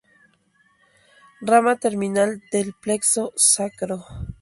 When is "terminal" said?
1.79-2.41